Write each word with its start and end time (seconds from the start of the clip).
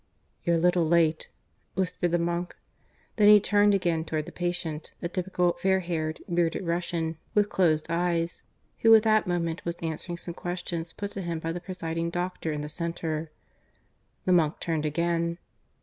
"You're 0.43 0.55
a 0.55 0.59
little 0.59 0.83
late," 0.87 1.29
whispered 1.75 2.09
the 2.09 2.17
monk. 2.17 2.55
Then 3.17 3.27
he 3.29 3.39
turned 3.39 3.75
again 3.75 4.03
towards 4.03 4.25
the 4.25 4.31
patient, 4.31 4.93
a 4.99 5.07
typical 5.07 5.53
fair 5.59 5.81
haired, 5.81 6.21
bearded 6.27 6.65
Russian 6.65 7.19
with 7.35 7.49
closed 7.51 7.85
eyes, 7.87 8.41
who 8.79 8.95
at 8.95 9.03
that 9.03 9.27
moment 9.27 9.63
was 9.63 9.75
answering 9.75 10.17
some 10.17 10.33
question 10.33 10.83
put 10.97 11.11
to 11.11 11.21
him 11.21 11.37
by 11.37 11.51
the 11.51 11.61
presiding 11.61 12.09
doctor 12.09 12.51
in 12.51 12.61
the 12.61 12.67
centre. 12.67 13.29
The 14.25 14.33
monk 14.33 14.59
turned 14.59 14.87
again. 14.87 15.37